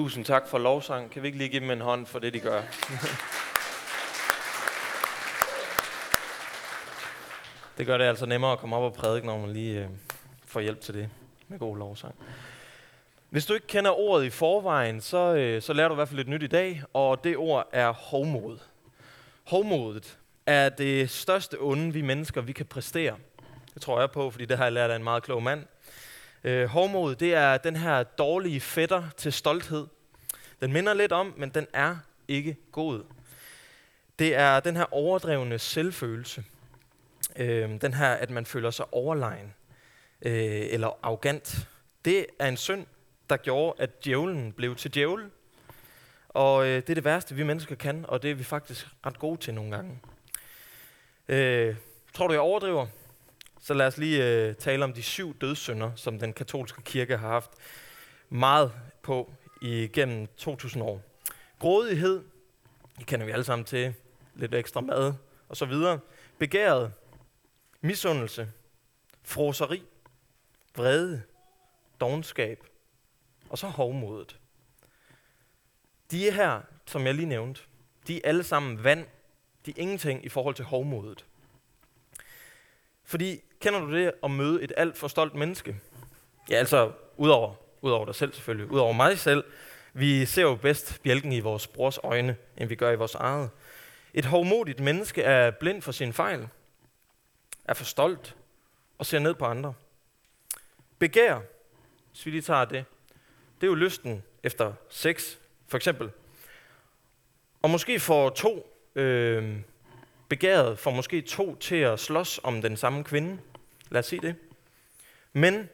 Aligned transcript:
Tusind 0.00 0.24
tak 0.24 0.48
for 0.48 0.58
lovsang. 0.58 1.10
Kan 1.10 1.22
vi 1.22 1.26
ikke 1.26 1.38
lige 1.38 1.48
give 1.48 1.60
dem 1.60 1.70
en 1.70 1.80
hånd 1.80 2.06
for 2.06 2.18
det, 2.18 2.34
de 2.34 2.40
gør? 2.40 2.60
det 7.78 7.86
gør 7.86 7.98
det 7.98 8.04
altså 8.04 8.26
nemmere 8.26 8.52
at 8.52 8.58
komme 8.58 8.76
op 8.76 8.82
og 8.82 8.92
prædike, 8.92 9.26
når 9.26 9.38
man 9.38 9.52
lige 9.52 9.80
øh, 9.80 9.88
får 10.46 10.60
hjælp 10.60 10.80
til 10.80 10.94
det 10.94 11.08
med 11.48 11.58
god 11.58 11.78
lovsang. 11.78 12.14
Hvis 13.30 13.46
du 13.46 13.54
ikke 13.54 13.66
kender 13.66 13.90
ordet 13.90 14.24
i 14.24 14.30
forvejen, 14.30 15.00
så, 15.00 15.34
øh, 15.34 15.62
så 15.62 15.72
lærer 15.72 15.88
du 15.88 15.94
i 15.94 15.96
hvert 15.96 16.08
fald 16.08 16.16
lidt 16.16 16.28
nyt 16.28 16.42
i 16.42 16.46
dag, 16.46 16.82
og 16.92 17.24
det 17.24 17.36
ord 17.36 17.68
er 17.72 17.92
hovmod. 17.92 18.58
Hovmodet 19.44 20.18
er 20.46 20.68
det 20.68 21.10
største 21.10 21.56
onde, 21.60 21.92
vi 21.92 22.02
mennesker 22.02 22.40
vi 22.40 22.52
kan 22.52 22.66
præstere. 22.66 23.16
Det 23.74 23.82
tror 23.82 24.00
jeg 24.00 24.10
på, 24.10 24.30
fordi 24.30 24.44
det 24.44 24.56
har 24.56 24.64
jeg 24.64 24.72
lært 24.72 24.90
af 24.90 24.96
en 24.96 25.04
meget 25.04 25.22
klog 25.22 25.42
mand. 25.42 25.64
Øh, 26.44 26.66
hovmod, 26.66 27.14
det 27.14 27.34
er 27.34 27.58
den 27.58 27.76
her 27.76 28.02
dårlige 28.02 28.60
fætter 28.60 29.04
til 29.16 29.32
stolthed. 29.32 29.86
Den 30.60 30.72
minder 30.72 30.94
lidt 30.94 31.12
om, 31.12 31.34
men 31.36 31.50
den 31.50 31.66
er 31.72 31.96
ikke 32.28 32.56
god. 32.72 33.04
Det 34.18 34.34
er 34.34 34.60
den 34.60 34.76
her 34.76 34.94
overdrevne 34.94 35.58
selvfølelse. 35.58 36.44
Øh, 37.36 37.80
den 37.80 37.94
her, 37.94 38.08
at 38.12 38.30
man 38.30 38.46
føler 38.46 38.70
sig 38.70 38.94
overlegen 38.94 39.54
øh, 40.22 40.66
eller 40.70 40.98
arrogant. 41.02 41.68
Det 42.04 42.26
er 42.38 42.48
en 42.48 42.56
synd, 42.56 42.86
der 43.30 43.36
gjorde, 43.36 43.82
at 43.82 44.04
djævlen 44.04 44.52
blev 44.52 44.76
til 44.76 44.94
djævel. 44.94 45.30
Og 46.28 46.66
øh, 46.66 46.76
det 46.76 46.90
er 46.90 46.94
det 46.94 47.04
værste, 47.04 47.34
vi 47.34 47.42
mennesker 47.42 47.74
kan, 47.74 48.04
og 48.08 48.22
det 48.22 48.30
er 48.30 48.34
vi 48.34 48.44
faktisk 48.44 48.86
ret 49.06 49.18
gode 49.18 49.40
til 49.40 49.54
nogle 49.54 49.70
gange. 49.70 50.00
Øh, 51.28 51.76
tror 52.14 52.26
du, 52.26 52.32
jeg 52.32 52.40
overdriver? 52.40 52.86
Så 53.60 53.74
lad 53.74 53.86
os 53.86 53.98
lige 53.98 54.26
øh, 54.26 54.54
tale 54.54 54.84
om 54.84 54.92
de 54.92 55.02
syv 55.02 55.36
dødssynder, 55.40 55.90
som 55.96 56.18
den 56.18 56.32
katolske 56.32 56.82
kirke 56.82 57.16
har 57.16 57.28
haft 57.28 57.50
meget 58.28 58.72
på 59.02 59.32
igennem 59.62 60.26
2000 60.36 60.82
år. 60.82 61.02
Grådighed, 61.58 62.24
det 62.98 63.06
kender 63.06 63.26
vi 63.26 63.32
alle 63.32 63.44
sammen 63.44 63.64
til, 63.64 63.94
lidt 64.34 64.54
ekstra 64.54 64.80
mad 64.80 65.14
og 65.48 65.56
så 65.56 65.66
videre. 65.66 66.00
Begæret, 66.38 66.92
misundelse, 67.80 68.52
froseri, 69.22 69.82
vrede, 70.76 71.22
dogenskab 72.00 72.64
og 73.48 73.58
så 73.58 73.66
hovmodet. 73.66 74.38
De 76.10 76.28
er 76.28 76.32
her, 76.32 76.60
som 76.86 77.06
jeg 77.06 77.14
lige 77.14 77.26
nævnte, 77.26 77.60
de 78.06 78.16
er 78.16 78.28
alle 78.28 78.44
sammen 78.44 78.84
vand. 78.84 79.06
De 79.66 79.70
er 79.70 79.74
ingenting 79.76 80.24
i 80.24 80.28
forhold 80.28 80.54
til 80.54 80.64
hovmodet. 80.64 81.26
Fordi, 83.04 83.40
kender 83.60 83.80
du 83.80 83.94
det 83.94 84.12
at 84.22 84.30
møde 84.30 84.62
et 84.62 84.72
alt 84.76 84.98
for 84.98 85.08
stolt 85.08 85.34
menneske? 85.34 85.76
Ja, 86.50 86.54
altså, 86.54 86.92
udover, 87.16 87.54
udover 87.82 88.04
dig 88.04 88.14
selv 88.14 88.32
selvfølgelig, 88.32 88.70
udover 88.70 88.92
mig 88.92 89.18
selv. 89.18 89.44
Vi 89.92 90.26
ser 90.26 90.42
jo 90.42 90.54
bedst 90.54 91.02
bjælken 91.02 91.32
i 91.32 91.40
vores 91.40 91.66
brors 91.66 91.98
øjne, 92.02 92.36
end 92.56 92.68
vi 92.68 92.74
gør 92.74 92.90
i 92.90 92.96
vores 92.96 93.14
eget. 93.14 93.50
Et 94.14 94.24
hovmodigt 94.24 94.80
menneske 94.80 95.22
er 95.22 95.50
blind 95.50 95.82
for 95.82 95.92
sin 95.92 96.12
fejl, 96.12 96.48
er 97.64 97.74
for 97.74 97.84
stolt 97.84 98.36
og 98.98 99.06
ser 99.06 99.18
ned 99.18 99.34
på 99.34 99.44
andre. 99.44 99.74
Begær, 100.98 101.40
hvis 102.10 102.26
vi 102.26 102.30
lige 102.30 102.42
tager 102.42 102.64
det, 102.64 102.84
det 103.60 103.66
er 103.66 103.70
jo 103.70 103.74
lysten 103.74 104.22
efter 104.42 104.72
sex, 104.88 105.36
for 105.68 105.76
eksempel. 105.76 106.10
Og 107.62 107.70
måske 107.70 108.00
får 108.00 108.30
to 108.30 108.76
øh, 108.94 109.56
begæret, 110.28 110.78
får 110.78 110.90
måske 110.90 111.20
to 111.20 111.56
til 111.56 111.76
at 111.76 112.00
slås 112.00 112.40
om 112.42 112.62
den 112.62 112.76
samme 112.76 113.04
kvinde. 113.04 113.38
Lad 113.90 113.98
os 113.98 114.06
sige 114.06 114.20
det. 114.22 114.36
Men 115.32 115.68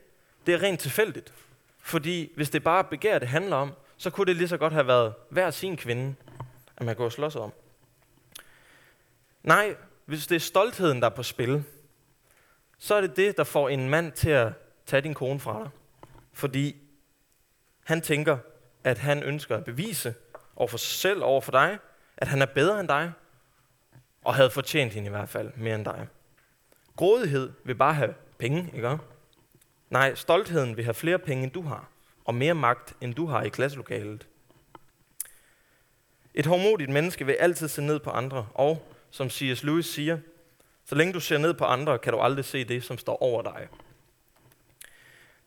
det 0.47 0.55
er 0.55 0.63
rent 0.63 0.81
tilfældigt. 0.81 1.35
Fordi 1.79 2.33
hvis 2.37 2.51
det 2.51 2.65
bare 2.65 2.85
begær, 2.85 3.19
det 3.19 3.29
handler 3.29 3.57
om, 3.57 3.73
så 3.97 4.11
kunne 4.11 4.27
det 4.27 4.37
lige 4.37 4.49
så 4.49 4.57
godt 4.57 4.73
have 4.73 4.87
været 4.87 5.15
hver 5.31 5.51
sin 5.51 5.77
kvinde, 5.77 6.15
at 6.77 6.87
man 6.87 6.97
går 6.97 7.05
og 7.05 7.13
slås 7.13 7.37
om. 7.37 7.53
Nej, 9.43 9.77
hvis 10.05 10.27
det 10.27 10.37
er 10.37 10.41
stoltheden, 10.41 11.01
der 11.01 11.07
er 11.07 11.15
på 11.15 11.23
spil, 11.23 11.65
så 12.79 12.95
er 12.95 13.01
det 13.01 13.17
det, 13.17 13.37
der 13.37 13.45
får 13.45 13.69
en 13.69 13.89
mand 13.89 14.13
til 14.13 14.31
at 14.31 14.53
tage 14.87 15.03
din 15.03 15.15
kone 15.15 15.41
fra 15.41 15.63
dig. 15.63 15.71
Fordi 16.33 16.77
han 17.85 18.01
tænker, 18.01 18.39
at 18.85 18.99
han 18.99 19.23
ønsker 19.23 19.57
at 19.57 19.65
bevise 19.65 20.15
over 20.57 20.69
for 20.69 20.79
sig 20.79 20.99
selv, 21.01 21.23
over 21.23 21.41
for 21.41 21.53
dig, 21.53 21.79
at 22.17 22.29
han 22.29 22.43
er 22.43 22.47
bedre 22.47 22.81
end 22.81 22.89
dig, 22.89 23.13
og 24.25 24.35
havde 24.35 24.51
fortjent 24.51 24.93
hende 24.93 25.07
i 25.07 25.11
hvert 25.11 25.29
fald 25.29 25.53
mere 25.57 25.75
end 25.75 25.85
dig. 25.85 26.09
Grådighed 26.97 27.53
vil 27.65 27.75
bare 27.75 27.95
have 27.95 28.15
penge, 28.39 28.71
ikke? 28.75 28.99
Nej, 29.91 30.15
stoltheden 30.15 30.77
vil 30.77 30.85
have 30.85 30.95
flere 30.95 31.19
penge, 31.19 31.45
end 31.45 31.53
du 31.53 31.63
har, 31.63 31.89
og 32.25 32.35
mere 32.35 32.55
magt, 32.55 32.95
end 33.01 33.15
du 33.15 33.27
har 33.27 33.43
i 33.43 33.49
klasselokalet. 33.49 34.27
Et 36.35 36.47
hårdmodigt 36.47 36.91
menneske 36.91 37.27
vil 37.27 37.33
altid 37.33 37.69
se 37.69 37.83
ned 37.83 37.99
på 37.99 38.11
andre, 38.11 38.49
og 38.55 38.93
som 39.11 39.31
C.S. 39.31 39.63
Lewis 39.63 39.87
siger, 39.87 40.19
så 40.85 40.95
længe 40.95 41.13
du 41.13 41.21
ser 41.21 41.39
ned 41.39 41.55
på 41.55 41.65
andre, 41.65 41.99
kan 41.99 42.13
du 42.13 42.19
aldrig 42.19 42.45
se 42.45 42.65
det, 42.65 42.85
som 42.85 42.99
står 42.99 43.23
over 43.23 43.43
dig. 43.43 43.69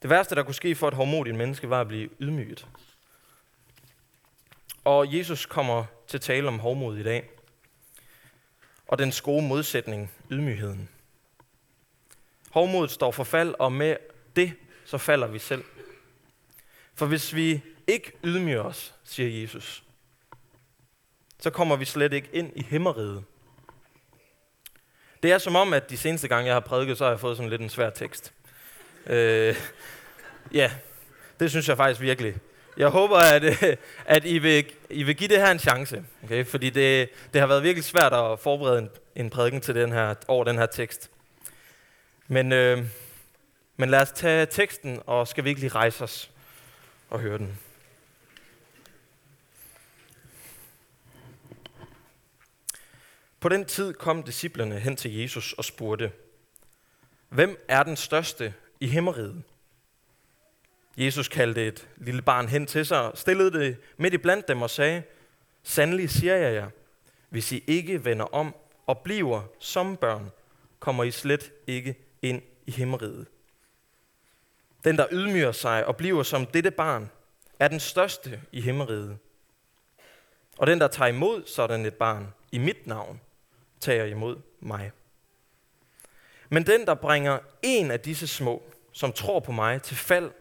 Det 0.01 0.09
værste, 0.09 0.35
der 0.35 0.43
kunne 0.43 0.55
ske 0.55 0.75
for 0.75 0.87
et 0.87 0.93
hårdmodigt 0.93 1.35
menneske, 1.35 1.69
var 1.69 1.81
at 1.81 1.87
blive 1.87 2.09
ydmyget. 2.19 2.67
Og 4.83 5.17
Jesus 5.17 5.45
kommer 5.45 5.85
til 6.07 6.17
at 6.17 6.21
tale 6.21 6.47
om 6.47 6.59
hårdmod 6.59 6.97
i 6.97 7.03
dag. 7.03 7.29
Og 8.87 8.99
den 8.99 9.13
gode 9.23 9.47
modsætning, 9.47 10.11
ydmygheden. 10.31 10.89
Hovmodet 12.51 12.91
står 12.91 13.11
for 13.11 13.23
fald, 13.23 13.55
og 13.59 13.71
med 13.71 13.95
det, 14.35 14.53
så 14.85 14.97
falder 14.97 15.27
vi 15.27 15.39
selv. 15.39 15.63
For 16.95 17.05
hvis 17.05 17.35
vi 17.35 17.61
ikke 17.87 18.11
ydmyger 18.23 18.61
os, 18.61 18.93
siger 19.03 19.41
Jesus, 19.41 19.83
så 21.39 21.49
kommer 21.49 21.75
vi 21.75 21.85
slet 21.85 22.13
ikke 22.13 22.29
ind 22.33 22.51
i 22.55 22.63
himmeriget. 22.63 23.23
Det 25.23 25.31
er 25.31 25.37
som 25.37 25.55
om, 25.55 25.73
at 25.73 25.89
de 25.89 25.97
seneste 25.97 26.27
gange, 26.27 26.45
jeg 26.45 26.55
har 26.55 26.59
prædiket, 26.59 26.97
så 26.97 27.03
har 27.03 27.11
jeg 27.11 27.19
fået 27.19 27.37
sådan 27.37 27.49
lidt 27.49 27.61
en 27.61 27.69
svær 27.69 27.89
tekst. 27.89 28.33
Øh, 29.07 29.55
ja, 30.53 30.71
det 31.39 31.49
synes 31.49 31.69
jeg 31.69 31.77
faktisk 31.77 32.01
virkelig. 32.01 32.35
Jeg 32.77 32.89
håber, 32.89 33.17
at, 33.17 33.43
at 34.15 34.25
I, 34.25 34.37
vil, 34.37 34.65
I 34.89 35.03
vil 35.03 35.15
give 35.15 35.27
det 35.29 35.37
her 35.37 35.51
en 35.51 35.59
chance. 35.59 36.03
Okay? 36.23 36.45
Fordi 36.45 36.69
det, 36.69 37.09
det 37.33 37.41
har 37.41 37.47
været 37.47 37.63
virkelig 37.63 37.83
svært 37.83 38.13
at 38.13 38.39
forberede 38.39 38.79
en, 38.79 38.89
en 39.15 39.29
prædiken 39.29 39.61
til 39.61 39.75
den 39.75 39.91
her, 39.91 40.13
over 40.27 40.43
den 40.43 40.57
her 40.57 40.65
tekst. 40.65 41.09
Men, 42.31 42.51
øh, 42.51 42.85
men 43.77 43.89
lad 43.89 44.01
os 44.01 44.11
tage 44.11 44.45
teksten, 44.45 45.01
og 45.05 45.27
skal 45.27 45.43
vi 45.43 45.49
ikke 45.49 45.61
lige 45.61 45.71
rejse 45.71 46.03
os 46.03 46.31
og 47.09 47.19
høre 47.19 47.37
den. 47.37 47.59
På 53.39 53.49
den 53.49 53.65
tid 53.65 53.93
kom 53.93 54.23
disciplerne 54.23 54.79
hen 54.79 54.95
til 54.95 55.15
Jesus 55.15 55.53
og 55.53 55.65
spurgte, 55.65 56.11
Hvem 57.29 57.65
er 57.67 57.83
den 57.83 57.95
største 57.95 58.53
i 58.79 58.87
himmeriget? 58.87 59.43
Jesus 60.97 61.27
kaldte 61.27 61.67
et 61.67 61.87
lille 61.97 62.21
barn 62.21 62.47
hen 62.47 62.65
til 62.65 62.85
sig, 62.85 63.11
stillede 63.15 63.59
det 63.59 63.77
midt 63.97 64.13
i 64.13 64.17
blandt 64.17 64.47
dem 64.47 64.61
og 64.61 64.69
sagde, 64.69 65.03
Sandelig 65.63 66.09
siger 66.09 66.35
jeg 66.35 66.53
jer, 66.53 66.69
hvis 67.29 67.51
I 67.51 67.63
ikke 67.67 68.05
vender 68.05 68.25
om 68.25 68.55
og 68.87 68.99
bliver 68.99 69.41
som 69.59 69.97
børn, 69.97 70.31
kommer 70.79 71.03
I 71.03 71.11
slet 71.11 71.51
ikke 71.67 72.08
ind 72.21 72.41
i 72.65 72.71
himmeriget. 72.71 73.27
Den, 74.83 74.97
der 74.97 75.07
ydmyger 75.11 75.51
sig 75.51 75.85
og 75.85 75.97
bliver 75.97 76.23
som 76.23 76.45
dette 76.45 76.71
barn, 76.71 77.11
er 77.59 77.67
den 77.67 77.79
største 77.79 78.41
i 78.51 78.61
himmeriget. 78.61 79.17
Og 80.57 80.67
den, 80.67 80.79
der 80.79 80.87
tager 80.87 81.09
imod 81.09 81.45
sådan 81.45 81.85
et 81.85 81.93
barn 81.93 82.33
i 82.51 82.57
mit 82.57 82.87
navn, 82.87 83.21
tager 83.79 84.05
imod 84.05 84.37
mig. 84.59 84.91
Men 86.49 86.65
den, 86.65 86.85
der 86.85 86.93
bringer 86.93 87.39
en 87.61 87.91
af 87.91 87.99
disse 87.99 88.27
små, 88.27 88.63
som 88.91 89.13
tror 89.13 89.39
på 89.39 89.51
mig, 89.51 89.81
til 89.81 89.97
fald, 89.97 90.31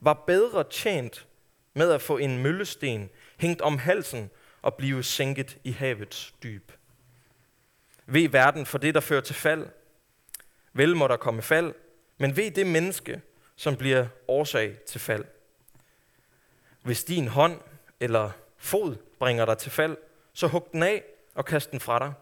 var 0.00 0.24
bedre 0.26 0.64
tjent 0.70 1.26
med 1.74 1.92
at 1.92 2.02
få 2.02 2.18
en 2.18 2.42
møllesten 2.42 3.10
hængt 3.38 3.60
om 3.60 3.78
halsen 3.78 4.30
og 4.62 4.74
blive 4.74 5.02
sænket 5.02 5.58
i 5.64 5.70
havets 5.70 6.34
dyb. 6.42 6.72
Ved 8.06 8.28
verden 8.28 8.66
for 8.66 8.78
det, 8.78 8.94
der 8.94 9.00
fører 9.00 9.20
til 9.20 9.34
fald. 9.34 9.66
Vel 10.74 10.96
må 10.96 11.08
der 11.08 11.16
komme 11.16 11.42
fald, 11.42 11.74
men 12.18 12.36
ved 12.36 12.50
det 12.50 12.66
menneske, 12.66 13.22
som 13.56 13.76
bliver 13.76 14.06
årsag 14.28 14.76
til 14.86 15.00
fald. 15.00 15.24
Hvis 16.82 17.04
din 17.04 17.28
hånd 17.28 17.60
eller 18.00 18.30
fod 18.56 18.96
bringer 19.18 19.44
dig 19.44 19.58
til 19.58 19.70
fald, 19.70 19.96
så 20.32 20.46
hug 20.46 20.68
den 20.72 20.82
af 20.82 21.04
og 21.34 21.44
kast 21.44 21.70
den 21.70 21.80
fra 21.80 21.98
dig. 21.98 22.12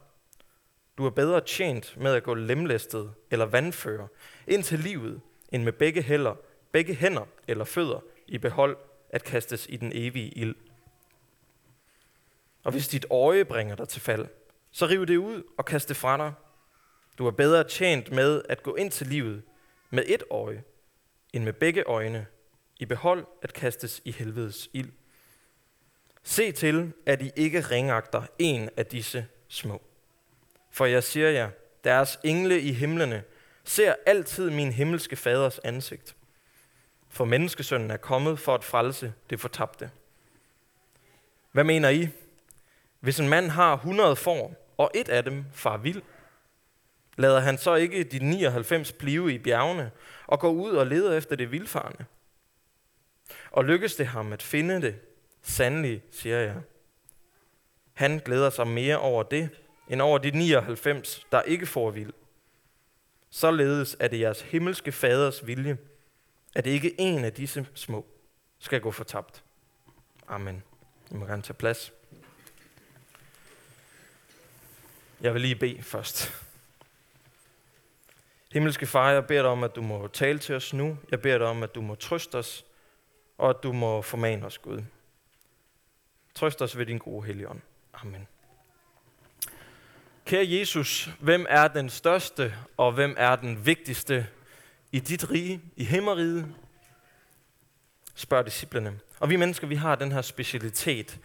Du 0.99 1.07
er 1.07 1.11
bedre 1.11 1.41
tjent 1.41 1.97
med 1.97 2.15
at 2.15 2.23
gå 2.23 2.35
lemlæstet 2.35 3.15
eller 3.31 3.47
vandføre 3.47 4.09
ind 4.47 4.63
til 4.63 4.79
livet, 4.79 5.21
end 5.49 5.63
med 5.63 5.73
begge 5.73 6.03
heller, 6.03 6.35
begge 6.73 6.95
hænder 6.95 7.25
eller 7.49 7.65
fødder 7.65 8.01
i 8.27 8.39
behold 8.39 8.77
at 9.11 9.25
kastes 9.25 9.67
i 9.71 9.77
den 9.77 9.93
evige 9.95 10.29
ild. 10.29 10.55
Og 12.65 12.73
hvis 12.73 12.89
dit 12.89 13.07
øje 13.11 13.45
bringer 13.45 13.75
dig 13.75 13.89
til 13.89 14.01
fald, 14.01 14.27
så 14.71 14.87
riv 14.87 15.07
det 15.07 15.17
ud 15.17 15.43
og 15.59 15.65
kast 15.65 15.89
det 15.89 15.97
fra 15.97 16.17
dig. 16.17 16.33
Du 17.19 17.27
er 17.27 17.31
bedre 17.31 17.65
tjent 17.65 18.13
med 18.13 18.43
at 18.49 18.63
gå 18.63 18.75
ind 18.75 18.91
til 18.91 19.07
livet 19.07 19.43
med 19.91 20.05
et 20.07 20.23
øje, 20.31 20.63
end 21.33 21.45
med 21.45 21.53
begge 21.53 21.83
øjne 21.83 22.27
i 22.81 22.85
behold 22.85 23.27
at 23.43 23.53
kastes 23.53 24.03
i 24.05 24.11
helvedes 24.13 24.71
ild. 24.73 24.93
Se 26.23 26.53
til, 26.53 26.93
at 27.07 27.23
I 27.23 27.31
ikke 27.37 27.61
ringagter 27.61 28.23
en 28.39 28.71
af 28.77 28.87
disse 28.87 29.27
små. 29.49 29.83
For 30.71 30.87
jeg 30.87 31.05
siger 31.05 31.31
jer, 31.31 31.51
deres 31.85 32.19
engle 32.25 32.61
i 32.61 32.73
himlene 32.73 33.23
ser 33.65 33.95
altid 34.07 34.51
min 34.51 34.73
himmelske 34.73 35.17
faders 35.17 35.59
ansigt. 35.59 36.17
For 37.09 37.25
menneskesønnen 37.25 37.91
er 37.91 37.97
kommet 37.97 38.39
for 38.39 38.55
at 38.55 38.65
frelse 38.65 39.15
det 39.31 39.41
fortabte. 39.41 39.91
Hvad 41.53 41.65
mener 41.65 41.89
I? 41.89 42.09
Hvis 43.01 43.21
en 43.21 43.29
mand 43.29 43.49
har 43.51 43.75
100 43.75 44.17
får, 44.17 44.75
og 44.77 44.91
et 44.95 45.09
af 45.09 45.25
dem 45.25 45.45
far 45.53 45.77
vild, 45.77 46.03
lader 47.17 47.41
han 47.41 47.59
så 47.59 47.75
ikke 47.75 48.05
de 48.05 48.19
99 48.19 48.93
blive 48.93 49.35
i 49.35 49.39
bjergene 49.39 49.91
og 50.27 50.41
går 50.41 50.51
ud 50.51 50.71
og 50.71 50.87
leder 50.87 51.17
efter 51.17 51.37
det 51.37 51.53
vildfarne? 51.53 52.07
Og 53.51 53.65
lykkes 53.65 53.95
det 53.95 54.07
ham 54.07 54.33
at 54.33 54.43
finde 54.43 54.83
det, 54.83 55.01
sandelig, 55.43 56.03
siger 56.11 56.39
jeg. 56.39 56.57
Han 57.93 58.19
glæder 58.19 58.51
sig 58.51 58.67
mere 58.67 58.99
over 58.99 59.23
det, 59.23 59.51
end 59.89 60.03
over 60.03 60.19
de 60.19 60.31
99, 60.31 61.27
der 61.33 61.43
ikke 61.43 61.67
får 61.67 61.91
vild. 61.91 62.13
Således 63.31 63.97
er 64.01 64.09
det 64.09 64.21
jeres 64.21 64.41
himmelske 64.41 64.93
faders 64.93 65.47
vilje, 65.47 65.79
at 66.55 66.67
ikke 66.67 67.01
en 67.01 67.25
af 67.25 67.33
disse 67.33 67.67
små 67.75 68.07
skal 68.59 68.81
gå 68.81 68.91
fortabt. 68.91 69.45
Amen. 70.29 70.63
I 71.11 71.15
må 71.15 71.27
gerne 71.27 71.43
tage 71.43 71.55
plads. 71.55 71.93
Jeg 75.21 75.35
vil 75.35 75.41
lige 75.41 75.57
bede 75.57 75.83
først. 75.83 76.33
Himmelske 78.53 78.87
far, 78.87 79.11
jeg 79.11 79.27
beder 79.27 79.43
dig 79.43 79.51
om, 79.51 79.65
at 79.65 79.77
du 79.77 79.83
må 79.83 80.07
tale 80.07 80.39
til 80.39 80.55
os 80.55 80.73
nu. 80.73 80.99
Jeg 81.11 81.21
beder 81.21 81.39
dig 81.39 81.47
om, 81.47 81.63
at 81.63 81.75
du 81.75 81.81
må 81.81 81.95
trøste 81.95 82.39
os, 82.39 82.65
og 83.39 83.51
at 83.51 83.57
du 83.63 83.73
må 83.73 84.03
formane 84.03 84.47
os, 84.47 84.59
Gud. 84.59 84.83
Trøst 86.35 86.63
os 86.63 86.79
ved 86.79 86.87
din 86.87 86.99
gode 86.99 87.27
helligånd. 87.27 87.61
Amen. 87.95 88.29
Kære 90.27 90.47
Jesus, 90.51 91.11
hvem 91.21 91.47
er 91.49 91.69
den 91.69 91.91
største, 91.91 92.55
og 92.77 92.93
hvem 92.93 93.15
er 93.19 93.37
den 93.37 93.67
vigtigste 93.67 94.27
i 94.93 95.01
dit 95.01 95.31
rige, 95.31 95.61
i 95.77 95.85
himmeriget? 95.85 96.55
Spørg 98.15 98.47
disciplene. 98.47 98.99
Og 99.21 99.31
vi 99.31 99.37
mennesker, 99.37 99.67
vi 99.67 99.75
har 99.75 99.95
den 99.95 100.13
her 100.13 100.23
specialitet. 100.23 101.19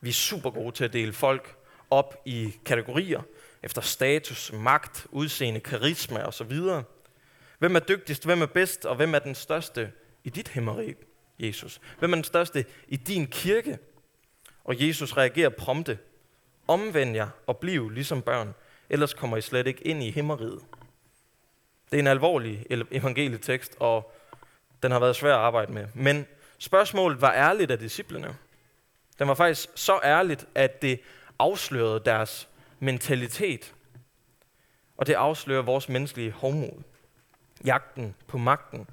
Vi 0.00 0.08
er 0.08 0.12
super 0.12 0.50
gode 0.50 0.72
til 0.72 0.84
at 0.84 0.92
dele 0.92 1.12
folk 1.12 1.56
op 1.90 2.22
i 2.24 2.54
kategorier, 2.64 3.22
efter 3.62 3.80
status, 3.80 4.52
magt, 4.52 5.06
udseende, 5.10 5.60
karisma 5.60 6.22
osv. 6.22 6.60
Hvem 7.58 7.76
er 7.76 7.80
dygtigst, 7.80 8.24
hvem 8.24 8.42
er 8.42 8.46
bedst, 8.46 8.86
og 8.86 8.96
hvem 8.96 9.14
er 9.14 9.18
den 9.18 9.34
største 9.34 9.92
i 10.24 10.30
dit 10.30 10.48
himmeri, 10.48 10.94
Jesus? 11.38 11.80
Hvem 11.98 12.12
er 12.12 12.16
den 12.16 12.24
største 12.24 12.64
i 12.88 12.96
din 12.96 13.26
kirke? 13.26 13.78
Og 14.64 14.88
Jesus 14.88 15.16
reagerer 15.16 15.48
prompte. 15.48 15.98
Omvend 16.68 17.14
jer 17.14 17.28
og 17.46 17.58
bliv 17.58 17.90
ligesom 17.90 18.22
børn, 18.22 18.54
ellers 18.90 19.14
kommer 19.14 19.36
I 19.36 19.40
slet 19.40 19.66
ikke 19.66 19.86
ind 19.86 20.02
i 20.02 20.10
himmeriget. 20.10 20.60
Det 21.90 21.96
er 21.96 22.00
en 22.00 22.06
alvorlig 22.06 22.66
evangelietekst, 22.90 23.76
og 23.80 24.12
den 24.82 24.92
har 24.92 24.98
været 24.98 25.16
svær 25.16 25.34
at 25.34 25.40
arbejde 25.40 25.72
med. 25.72 25.86
Men 25.94 26.26
spørgsmålet 26.58 27.20
var 27.20 27.32
ærligt 27.32 27.70
af 27.70 27.78
disciplene. 27.78 28.36
Den 29.18 29.28
var 29.28 29.34
faktisk 29.34 29.68
så 29.74 30.00
ærligt, 30.04 30.46
at 30.54 30.82
det 30.82 31.00
afslørede 31.38 32.02
deres 32.04 32.48
mentalitet. 32.80 33.74
Og 34.96 35.06
det 35.06 35.14
afslører 35.14 35.62
vores 35.62 35.88
menneskelige 35.88 36.30
hovmod. 36.30 36.82
Jagten 37.64 38.14
på 38.26 38.38
magten. 38.38 38.86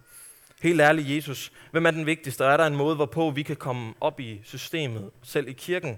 Helt 0.62 0.82
ærligt, 0.82 1.10
Jesus, 1.10 1.52
hvem 1.72 1.86
er 1.86 1.92
den 1.92 2.06
vigtigste? 2.06 2.46
Og 2.46 2.52
er 2.52 2.58
der 2.58 2.66
en 2.66 2.76
måde, 2.76 2.96
hvorpå 2.96 3.30
vi 3.30 3.44
kan 3.44 3.56
komme 3.56 3.94
op 4.02 4.20
i 4.20 4.42
systemet, 4.44 5.12
selv 5.24 5.48
i 5.48 5.54
kirken? 5.54 5.98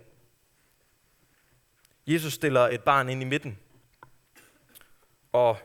Jesus 2.07 2.33
stiller 2.33 2.62
et 2.62 2.83
barn 2.83 3.09
ind 3.09 3.21
i 3.21 3.25
midten. 3.25 3.59
Og 5.31 5.57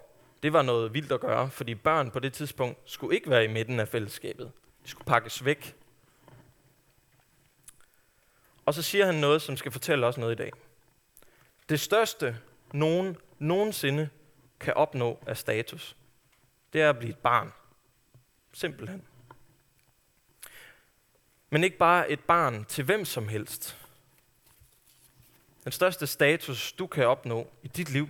det 0.43 0.53
var 0.53 0.63
noget 0.63 0.95
vildt 0.95 1.13
at 1.13 1.21
gøre, 1.21 1.51
fordi 1.51 1.75
børn 1.75 2.11
på 2.11 2.19
det 2.19 2.33
tidspunkt 2.33 2.79
skulle 2.85 3.15
ikke 3.15 3.31
være 3.31 3.45
i 3.45 3.49
midten 3.49 3.81
af 3.81 3.89
fællesskabet. 3.89 4.53
De 4.85 4.89
skulle 4.89 5.07
pakkes 5.07 5.45
væk. 5.45 5.77
Og 8.67 8.75
så 8.75 8.83
siger 8.83 9.07
han 9.07 9.15
noget, 9.15 9.43
som 9.43 9.57
skal 9.57 9.73
fortælle 9.73 10.07
os 10.07 10.19
noget 10.19 10.33
i 10.33 10.37
dag. 10.37 10.51
Det 11.69 11.81
største, 11.81 12.39
nogen 12.73 13.17
nogensinde 13.39 14.09
kan 14.61 14.75
opnå 14.75 15.23
af 15.27 15.37
status, 15.37 15.97
det 16.73 16.83
er 16.83 16.91
at 16.91 16.99
blive 16.99 17.11
et 17.11 17.19
barn. 17.19 17.53
Simpelthen. 18.53 19.05
Men 21.51 21.65
ikke 21.65 21.79
bare 21.79 22.11
et 22.11 22.21
barn 22.21 22.65
til 22.65 22.85
hvem 22.85 23.05
som 23.05 23.29
helst. 23.29 23.79
Den 25.65 25.73
største 25.73 26.07
status, 26.07 26.73
du 26.73 26.87
kan 26.87 27.07
opnå 27.07 27.51
i 27.63 27.69
dit 27.69 27.91
liv, 27.91 28.09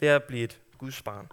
det 0.00 0.08
er 0.08 0.16
at 0.16 0.24
blive 0.24 0.44
et 0.44 0.60
Guds 0.78 1.02
barn. 1.02 1.28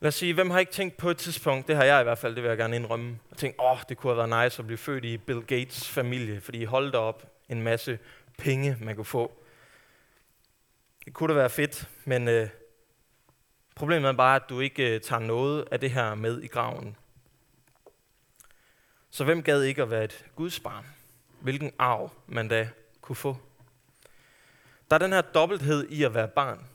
Lad 0.00 0.08
os 0.08 0.14
sige, 0.14 0.34
hvem 0.34 0.50
har 0.50 0.58
ikke 0.58 0.72
tænkt 0.72 0.96
på 0.96 1.10
et 1.10 1.16
tidspunkt, 1.16 1.68
det 1.68 1.76
har 1.76 1.84
jeg 1.84 2.00
i 2.00 2.04
hvert 2.04 2.18
fald, 2.18 2.34
det 2.34 2.42
vil 2.42 2.48
jeg 2.48 2.58
gerne 2.58 2.76
indrømme, 2.76 3.18
og 3.30 3.36
tænkt, 3.36 3.58
åh, 3.58 3.70
oh, 3.70 3.78
det 3.88 3.96
kunne 3.96 4.14
have 4.14 4.30
været 4.30 4.44
nice 4.44 4.62
at 4.62 4.66
blive 4.66 4.78
født 4.78 5.04
i 5.04 5.16
Bill 5.16 5.42
Gates 5.42 5.88
familie, 5.88 6.40
fordi 6.40 6.58
I 6.58 6.64
holdt 6.64 6.94
op 6.94 7.32
en 7.48 7.62
masse 7.62 7.98
penge, 8.38 8.76
man 8.80 8.96
kunne 8.96 9.04
få. 9.04 9.45
Det 11.06 11.14
kunne 11.14 11.34
da 11.34 11.38
være 11.38 11.50
fedt, 11.50 11.88
men 12.04 12.28
øh, 12.28 12.48
problemet 13.74 14.08
er 14.08 14.12
bare, 14.12 14.36
at 14.36 14.48
du 14.48 14.60
ikke 14.60 14.94
øh, 14.94 15.00
tager 15.00 15.20
noget 15.20 15.68
af 15.70 15.80
det 15.80 15.90
her 15.90 16.14
med 16.14 16.42
i 16.42 16.46
graven. 16.46 16.96
Så 19.10 19.24
hvem 19.24 19.42
gad 19.42 19.62
ikke 19.62 19.82
at 19.82 19.90
være 19.90 20.04
et 20.04 20.24
Guds 20.36 20.60
barn? 20.60 20.86
Hvilken 21.40 21.72
arv 21.78 22.12
man 22.26 22.48
da 22.48 22.68
kunne 23.00 23.16
få? 23.16 23.36
Der 24.90 24.96
er 24.96 24.98
den 24.98 25.12
her 25.12 25.20
dobbelthed 25.20 25.88
i 25.88 26.02
at 26.02 26.14
være 26.14 26.28
barn. 26.28 26.66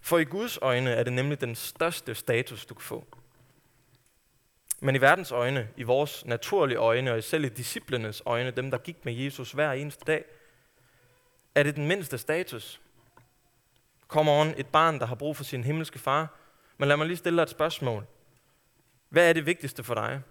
For 0.00 0.18
i 0.18 0.24
Guds 0.24 0.58
øjne 0.62 0.90
er 0.90 1.02
det 1.02 1.12
nemlig 1.12 1.40
den 1.40 1.54
største 1.54 2.14
status, 2.14 2.66
du 2.66 2.74
kan 2.74 2.82
få. 2.82 3.06
Men 4.80 4.94
i 4.96 5.00
verdens 5.00 5.32
øjne, 5.32 5.68
i 5.76 5.82
vores 5.82 6.24
naturlige 6.24 6.78
øjne, 6.78 7.12
og 7.12 7.24
selv 7.24 7.44
i 7.44 7.48
disciplenes 7.48 8.22
øjne, 8.26 8.50
dem 8.50 8.70
der 8.70 8.78
gik 8.78 9.04
med 9.04 9.12
Jesus 9.14 9.52
hver 9.52 9.72
eneste 9.72 10.04
dag, 10.04 10.24
er 11.54 11.62
det 11.62 11.76
den 11.76 11.86
mindste 11.86 12.18
status. 12.18 12.80
Come 14.12 14.30
on 14.30 14.54
et 14.56 14.66
barn, 14.66 14.98
der 14.98 15.06
har 15.06 15.14
brug 15.14 15.36
for 15.36 15.44
sin 15.44 15.64
himmelske 15.64 15.98
far. 15.98 16.34
Men 16.78 16.88
lad 16.88 16.96
mig 16.96 17.06
lige 17.06 17.16
stille 17.16 17.36
dig 17.36 17.42
et 17.42 17.50
spørgsmål. 17.50 18.06
Hvad 19.08 19.28
er 19.28 19.32
det 19.32 19.46
vigtigste 19.46 19.82
for 19.82 19.94
dig? 19.94 20.22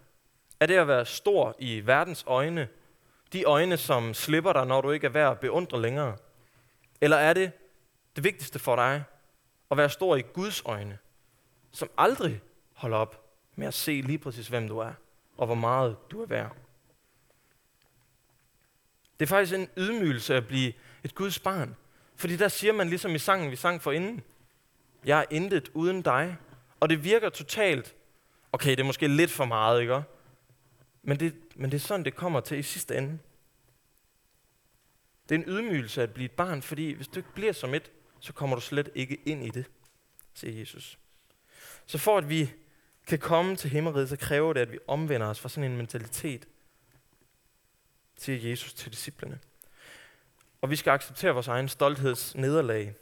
Er 0.59 0.65
det 0.65 0.75
at 0.75 0.87
være 0.87 1.05
stor 1.05 1.55
i 1.59 1.81
verdens 1.85 2.23
øjne? 2.27 2.67
De 3.33 3.43
øjne, 3.43 3.77
som 3.77 4.13
slipper 4.13 4.53
dig, 4.53 4.65
når 4.65 4.81
du 4.81 4.91
ikke 4.91 5.07
er 5.07 5.11
værd 5.11 5.31
at 5.31 5.39
beundre 5.39 5.81
længere? 5.81 6.17
Eller 7.01 7.17
er 7.17 7.33
det 7.33 7.51
det 8.15 8.23
vigtigste 8.23 8.59
for 8.59 8.75
dig 8.75 9.03
at 9.71 9.77
være 9.77 9.89
stor 9.89 10.15
i 10.15 10.21
Guds 10.21 10.61
øjne, 10.65 10.97
som 11.71 11.89
aldrig 11.97 12.41
holder 12.73 12.97
op 12.97 13.25
med 13.55 13.67
at 13.67 13.73
se 13.73 14.01
lige 14.01 14.17
præcis, 14.17 14.47
hvem 14.47 14.67
du 14.67 14.77
er, 14.77 14.93
og 15.37 15.45
hvor 15.45 15.55
meget 15.55 15.97
du 16.11 16.21
er 16.21 16.25
værd? 16.25 16.55
Det 19.19 19.25
er 19.25 19.29
faktisk 19.29 19.53
en 19.53 19.69
ydmygelse 19.77 20.35
at 20.35 20.47
blive 20.47 20.73
et 21.03 21.15
Guds 21.15 21.39
barn. 21.39 21.75
Fordi 22.21 22.35
der 22.37 22.47
siger 22.47 22.73
man 22.73 22.89
ligesom 22.89 23.15
i 23.15 23.19
sangen, 23.19 23.51
vi 23.51 23.55
sang 23.55 23.81
for 23.81 23.91
inden, 23.91 24.23
jeg 25.05 25.19
er 25.19 25.25
intet 25.29 25.69
uden 25.73 26.01
dig. 26.01 26.37
Og 26.79 26.89
det 26.89 27.03
virker 27.03 27.29
totalt, 27.29 27.95
okay, 28.51 28.71
det 28.71 28.79
er 28.79 28.83
måske 28.83 29.07
lidt 29.07 29.31
for 29.31 29.45
meget, 29.45 29.81
ikke? 29.81 30.01
Men 31.03 31.19
det, 31.19 31.35
men 31.55 31.71
det 31.71 31.77
er 31.77 31.81
sådan, 31.81 32.05
det 32.05 32.15
kommer 32.15 32.39
til 32.39 32.57
i 32.57 32.63
sidste 32.63 32.97
ende. 32.97 33.19
Det 35.29 35.35
er 35.35 35.39
en 35.39 35.45
ydmygelse 35.47 36.03
at 36.03 36.13
blive 36.13 36.25
et 36.25 36.31
barn, 36.31 36.61
fordi 36.61 36.91
hvis 36.91 37.07
du 37.07 37.19
ikke 37.19 37.33
bliver 37.33 37.53
som 37.53 37.73
et, 37.73 37.91
så 38.19 38.33
kommer 38.33 38.55
du 38.55 38.61
slet 38.61 38.89
ikke 38.95 39.17
ind 39.25 39.45
i 39.45 39.49
det, 39.49 39.65
siger 40.33 40.59
Jesus. 40.59 40.99
Så 41.85 41.97
for 41.97 42.17
at 42.17 42.29
vi 42.29 42.51
kan 43.07 43.19
komme 43.19 43.55
til 43.55 43.69
himmeriget, 43.69 44.09
så 44.09 44.17
kræver 44.17 44.53
det, 44.53 44.61
at 44.61 44.71
vi 44.71 44.79
omvender 44.87 45.27
os 45.27 45.39
fra 45.39 45.49
sådan 45.49 45.71
en 45.71 45.77
mentalitet, 45.77 46.47
siger 48.17 48.49
Jesus 48.49 48.73
til 48.73 48.91
disciplene. 48.91 49.39
Og 50.61 50.69
vi 50.69 50.75
skal 50.75 50.91
acceptere 50.91 51.33
vores 51.33 51.47
egen 51.47 51.69
stoltheds 51.69 52.35
nederlag, 52.35 52.93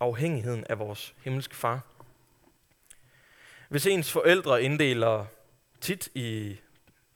afhængigheden 0.00 0.64
af 0.64 0.78
vores 0.78 1.14
himmelske 1.24 1.56
far. 1.56 1.80
Hvis 3.68 3.86
ens 3.86 4.12
forældre 4.12 4.62
inddeler 4.62 5.26
tit 5.80 6.08
i, 6.14 6.56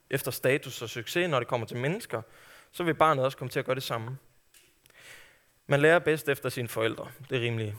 efter 0.09 0.31
status 0.31 0.81
og 0.81 0.89
succes, 0.89 1.29
når 1.29 1.39
det 1.39 1.47
kommer 1.47 1.67
til 1.67 1.77
mennesker, 1.77 2.21
så 2.71 2.83
vil 2.83 2.93
barnet 2.93 3.25
også 3.25 3.37
komme 3.37 3.49
til 3.49 3.59
at 3.59 3.65
gøre 3.65 3.75
det 3.75 3.83
samme. 3.83 4.17
Man 5.67 5.81
lærer 5.81 5.99
bedst 5.99 6.29
efter 6.29 6.49
sine 6.49 6.67
forældre. 6.67 7.11
Det 7.29 7.37
er 7.37 7.41
rimelig 7.41 7.75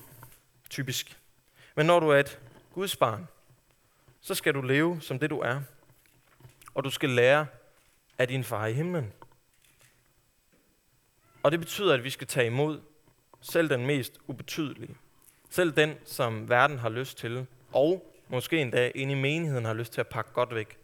typisk. 0.70 1.18
Men 1.74 1.86
når 1.86 2.00
du 2.00 2.08
er 2.08 2.18
et 2.18 2.38
Guds 2.72 2.96
barn, 2.96 3.28
så 4.20 4.34
skal 4.34 4.54
du 4.54 4.62
leve 4.62 5.00
som 5.00 5.18
det 5.18 5.30
du 5.30 5.40
er. 5.40 5.60
Og 6.74 6.84
du 6.84 6.90
skal 6.90 7.10
lære 7.10 7.46
af 8.18 8.28
din 8.28 8.44
far 8.44 8.66
i 8.66 8.72
himlen. 8.72 9.12
Og 11.44 11.52
det 11.52 11.60
betyder, 11.60 11.94
at 11.94 12.04
vi 12.04 12.10
skal 12.10 12.26
tage 12.26 12.46
imod 12.46 12.80
selv 13.40 13.68
den 13.70 13.86
mest 13.86 14.18
ubetydelige. 14.26 14.96
Selv 15.50 15.72
den, 15.72 15.94
som 16.04 16.48
verden 16.48 16.78
har 16.78 16.88
lyst 16.88 17.18
til, 17.18 17.46
og 17.72 18.12
måske 18.28 18.60
endda 18.60 18.90
ind 18.94 19.10
i 19.10 19.14
menigheden 19.14 19.64
har 19.64 19.74
lyst 19.74 19.92
til 19.92 20.00
at 20.00 20.08
pakke 20.08 20.32
godt 20.32 20.54
væk. 20.54 20.78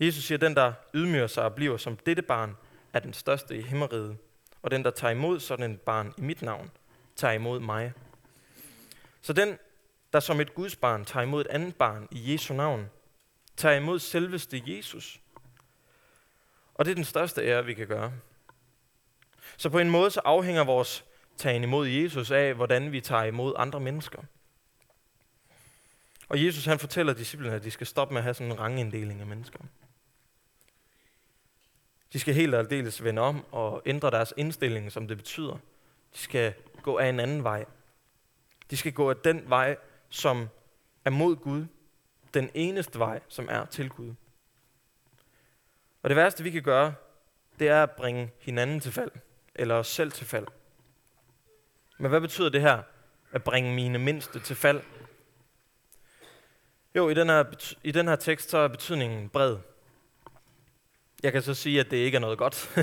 Jesus 0.00 0.24
siger, 0.24 0.38
den 0.38 0.54
der 0.54 0.72
ydmyger 0.94 1.26
sig 1.26 1.44
og 1.44 1.54
bliver 1.54 1.76
som 1.76 1.96
dette 1.96 2.22
barn, 2.22 2.56
er 2.92 3.00
den 3.00 3.12
største 3.12 3.56
i 3.56 3.62
himmeriget. 3.62 4.16
Og 4.62 4.70
den, 4.70 4.84
der 4.84 4.90
tager 4.90 5.10
imod 5.10 5.40
sådan 5.40 5.72
et 5.72 5.80
barn 5.80 6.14
i 6.18 6.20
mit 6.20 6.42
navn, 6.42 6.70
tager 7.16 7.34
imod 7.34 7.60
mig. 7.60 7.92
Så 9.22 9.32
den, 9.32 9.58
der 10.12 10.20
som 10.20 10.40
et 10.40 10.54
Guds 10.54 10.76
barn 10.76 11.04
tager 11.04 11.24
imod 11.24 11.40
et 11.40 11.46
andet 11.46 11.76
barn 11.76 12.08
i 12.10 12.32
Jesu 12.32 12.54
navn, 12.54 12.90
tager 13.56 13.76
imod 13.76 13.98
selveste 13.98 14.62
Jesus. 14.66 15.20
Og 16.74 16.84
det 16.84 16.90
er 16.90 16.94
den 16.94 17.04
største 17.04 17.42
ære, 17.42 17.64
vi 17.64 17.74
kan 17.74 17.86
gøre. 17.86 18.12
Så 19.56 19.70
på 19.70 19.78
en 19.78 19.90
måde 19.90 20.10
så 20.10 20.20
afhænger 20.24 20.64
vores 20.64 21.04
tagen 21.36 21.62
imod 21.62 21.88
Jesus 21.88 22.30
af, 22.30 22.54
hvordan 22.54 22.92
vi 22.92 23.00
tager 23.00 23.24
imod 23.24 23.54
andre 23.56 23.80
mennesker. 23.80 24.22
Og 26.28 26.44
Jesus 26.44 26.64
han 26.64 26.78
fortæller 26.78 27.12
disciplene, 27.12 27.54
at 27.54 27.64
de 27.64 27.70
skal 27.70 27.86
stoppe 27.86 28.14
med 28.14 28.20
at 28.20 28.22
have 28.22 28.34
sådan 28.34 28.52
en 28.52 28.58
ranginddeling 28.58 29.20
af 29.20 29.26
mennesker. 29.26 29.58
De 32.12 32.18
skal 32.18 32.34
helt 32.34 32.54
aldeles 32.54 33.04
vende 33.04 33.22
om 33.22 33.44
og 33.50 33.82
ændre 33.86 34.10
deres 34.10 34.34
indstilling, 34.36 34.92
som 34.92 35.08
det 35.08 35.16
betyder. 35.16 35.58
De 36.14 36.18
skal 36.18 36.54
gå 36.82 36.98
af 36.98 37.08
en 37.08 37.20
anden 37.20 37.44
vej. 37.44 37.64
De 38.70 38.76
skal 38.76 38.92
gå 38.92 39.10
af 39.10 39.16
den 39.16 39.42
vej, 39.46 39.76
som 40.08 40.48
er 41.04 41.10
mod 41.10 41.36
Gud. 41.36 41.66
Den 42.34 42.50
eneste 42.54 42.98
vej, 42.98 43.20
som 43.28 43.48
er 43.50 43.64
til 43.64 43.90
Gud. 43.90 44.14
Og 46.02 46.10
det 46.10 46.16
værste, 46.16 46.42
vi 46.42 46.50
kan 46.50 46.62
gøre, 46.62 46.94
det 47.58 47.68
er 47.68 47.82
at 47.82 47.90
bringe 47.90 48.30
hinanden 48.38 48.80
til 48.80 48.92
fald, 48.92 49.10
eller 49.54 49.74
os 49.74 49.88
selv 49.88 50.12
til 50.12 50.26
fald. 50.26 50.46
Men 51.98 52.10
hvad 52.10 52.20
betyder 52.20 52.48
det 52.48 52.60
her, 52.60 52.82
at 53.32 53.44
bringe 53.44 53.74
mine 53.74 53.98
mindste 53.98 54.40
til 54.40 54.56
fald? 54.56 54.80
Jo, 56.94 57.08
i 57.08 57.14
den 57.14 57.28
her, 57.28 57.44
i 57.82 57.90
den 57.90 58.08
her 58.08 58.16
tekst, 58.16 58.50
så 58.50 58.58
er 58.58 58.68
betydningen 58.68 59.28
bred. 59.28 59.56
Jeg 61.22 61.32
kan 61.32 61.42
så 61.42 61.54
sige, 61.54 61.80
at 61.80 61.90
det 61.90 61.96
ikke 61.96 62.16
er 62.16 62.20
noget 62.20 62.38
godt. 62.38 62.76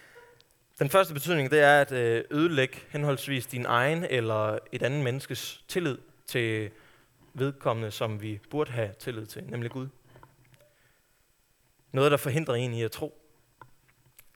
den 0.78 0.90
første 0.90 1.14
betydning, 1.14 1.50
det 1.50 1.60
er 1.60 1.80
at 1.80 1.92
øh, 1.92 2.24
ødelægge 2.30 2.76
henholdsvis 2.88 3.46
din 3.46 3.66
egen 3.66 4.04
eller 4.04 4.58
et 4.72 4.82
andet 4.82 5.04
menneskes 5.04 5.64
tillid 5.68 5.98
til 6.26 6.70
vedkommende, 7.34 7.90
som 7.90 8.22
vi 8.22 8.40
burde 8.50 8.70
have 8.70 8.90
tillid 8.98 9.26
til, 9.26 9.44
nemlig 9.44 9.70
Gud. 9.70 9.88
Noget, 11.92 12.10
der 12.10 12.16
forhindrer 12.16 12.54
en 12.54 12.72
i 12.72 12.82
at 12.82 12.90
tro. 12.90 13.25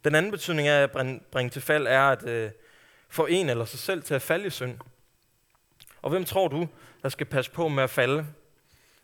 Den 0.05 0.15
anden 0.15 0.31
betydning 0.31 0.69
af 0.69 0.83
at 0.83 0.91
bringe 1.31 1.51
til 1.51 1.63
fald 1.63 1.87
er 1.87 2.01
at 2.03 2.29
øh, 2.29 2.51
få 3.09 3.27
en 3.27 3.51
eller 3.51 3.65
sig 3.65 3.79
selv 3.79 4.03
til 4.03 4.15
at 4.15 4.23
falde 4.23 4.47
i 4.47 4.51
synd. 4.51 4.79
Og 6.03 6.11
hvem 6.11 6.25
tror 6.25 6.49
du, 6.49 6.69
der 7.03 7.09
skal 7.09 7.27
passe 7.27 7.51
på 7.51 7.69
med 7.69 7.83
at 7.83 7.91
falde, 7.91 8.27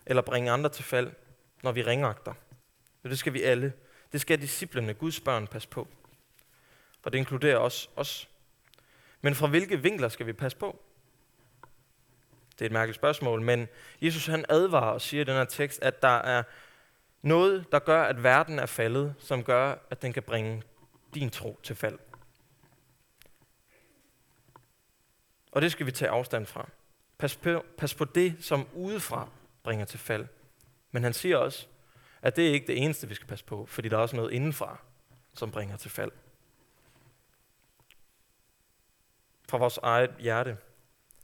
eller 0.07 0.23
bringe 0.23 0.51
andre 0.51 0.71
til 0.71 0.85
fald, 0.85 1.13
når 1.63 1.73
vi 1.73 1.83
ringagter? 1.83 2.35
Jo, 3.05 3.11
det 3.11 3.19
skal 3.19 3.33
vi 3.33 3.43
alle. 3.43 3.73
Det 4.13 4.21
skal 4.21 4.41
disciplene, 4.41 4.95
Guds 4.95 5.21
børn, 5.21 5.47
passe 5.47 5.69
på. 5.69 5.89
Og 7.03 7.13
det 7.13 7.19
inkluderer 7.19 7.57
også 7.57 7.89
os. 7.97 8.29
Men 9.21 9.35
fra 9.35 9.47
hvilke 9.47 9.83
vinkler 9.83 10.09
skal 10.09 10.27
vi 10.27 10.33
passe 10.33 10.59
på? 10.59 10.83
Det 12.53 12.61
er 12.61 12.67
et 12.67 12.73
mærkeligt 12.73 12.97
spørgsmål, 12.97 13.43
men 13.43 13.69
Jesus 14.03 14.27
han 14.27 14.45
advarer 14.49 14.93
og 14.93 15.01
siger 15.01 15.21
i 15.21 15.25
den 15.25 15.35
her 15.35 15.45
tekst, 15.45 15.83
at 15.83 16.03
der 16.03 16.19
er 16.19 16.43
noget, 17.23 17.73
der 17.73 17.79
gør, 17.79 18.03
at 18.03 18.23
verden 18.23 18.59
er 18.59 18.67
faldet, 18.67 19.15
som 19.19 19.45
gør, 19.45 19.75
at 19.91 20.03
den 20.03 20.13
kan 20.13 20.23
bringe 20.23 20.63
din 21.15 21.31
tro 21.31 21.61
til 21.63 21.77
fald. 21.77 21.99
Og 25.53 25.63
det 25.63 25.73
skal 25.73 25.87
vi 25.87 25.93
tage 25.93 26.11
afstand 26.11 26.47
fra. 26.47 26.69
Pas 27.19 27.37
på, 27.37 27.65
pas 27.77 27.95
på 27.95 28.05
det, 28.05 28.37
som 28.41 28.69
udefra 28.75 29.29
bringer 29.63 29.85
til 29.85 29.99
fald. 29.99 30.27
Men 30.91 31.03
han 31.03 31.13
siger 31.13 31.37
også, 31.37 31.67
at 32.23 32.37
det 32.37 32.49
er 32.49 32.53
ikke 32.53 32.67
det 32.67 32.83
eneste, 32.83 33.09
vi 33.09 33.15
skal 33.15 33.29
passe 33.29 33.45
på, 33.45 33.67
fordi 33.67 33.89
der 33.89 33.97
er 33.97 34.01
også 34.01 34.17
noget 34.17 34.33
indenfra, 34.33 34.79
som 35.35 35.51
bringer 35.51 35.77
til 35.77 35.91
fald. 35.91 36.13
Fra 39.49 39.59
vores 39.59 39.79
eget 39.83 40.11
hjerte. 40.19 40.57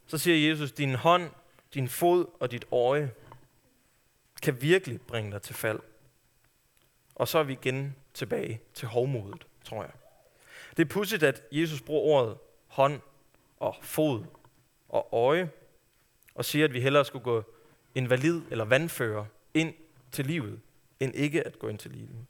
Så 0.07 0.19
siger 0.19 0.51
Jesus, 0.51 0.73
din 0.73 0.95
hånd, 0.95 1.31
din 1.75 1.89
fod 1.89 2.27
og 2.41 2.51
dit 2.51 2.65
øje 2.73 3.15
kan 4.43 4.63
virkelig 4.63 5.01
bringe 5.01 5.33
dig 5.33 5.43
til 5.43 5.55
fald. 5.55 5.81
Og 7.15 7.29
så 7.29 7.39
er 7.39 7.43
vi 7.43 7.53
igen 7.53 7.97
tilbage 8.15 8.61
til 8.75 8.89
hovmodet, 8.89 9.47
tror 9.65 9.83
jeg. 9.83 9.93
Det 10.77 10.85
er 10.85 10.89
pudsigt, 10.89 11.23
at 11.23 11.43
Jesus 11.53 11.81
bruger 11.81 12.03
ordet 12.03 12.39
hånd 12.67 13.01
og 13.57 13.77
fod 13.83 14.25
og 14.89 15.09
øje, 15.13 15.51
og 16.35 16.45
siger, 16.45 16.65
at 16.65 16.73
vi 16.73 16.81
hellere 16.81 17.05
skulle 17.05 17.25
gå 17.25 17.45
invalid 17.95 18.43
eller 18.51 18.65
vandfører 18.65 19.25
ind 19.55 19.75
til 20.13 20.27
livet, 20.27 20.61
end 21.01 21.15
ikke 21.15 21.47
at 21.47 21.59
gå 21.59 21.69
ind 21.69 21.79
til 21.79 21.91
livet. 21.91 22.27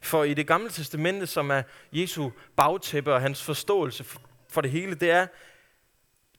For 0.00 0.24
i 0.24 0.34
det 0.34 0.46
gamle 0.46 0.70
testamente, 0.70 1.26
som 1.26 1.50
er 1.50 1.62
Jesu 1.92 2.30
bagtæppe 2.56 3.14
og 3.14 3.20
hans 3.20 3.42
forståelse 3.42 4.04
for 4.48 4.60
det 4.60 4.70
hele, 4.70 4.94
det 4.94 5.10
er, 5.10 5.26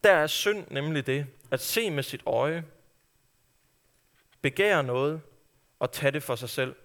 der 0.04 0.12
er 0.12 0.28
synd 0.28 0.66
nemlig 0.72 1.08
det, 1.08 1.26
at 1.52 1.60
se 1.62 1.92
med 1.92 2.04
sit 2.04 2.22
øje, 2.26 2.64
begære 4.42 4.84
noget 4.84 5.22
og 5.80 5.92
tage 5.92 6.12
det 6.12 6.24
for 6.24 6.36
sig 6.36 6.50
selv. 6.50 6.76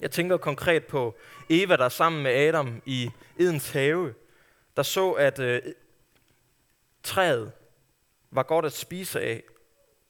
Jeg 0.00 0.10
tænker 0.10 0.36
konkret 0.36 0.84
på 0.84 1.16
Eva, 1.48 1.76
der 1.76 1.88
sammen 1.88 2.22
med 2.22 2.30
Adam 2.30 2.82
i 2.86 3.10
Edens 3.38 3.70
have, 3.70 4.14
der 4.76 4.82
så, 4.82 5.12
at 5.12 5.38
øh, 5.38 5.62
træet 7.02 7.52
var 8.30 8.42
godt 8.42 8.64
at 8.64 8.72
spise 8.72 9.20
af, 9.20 9.42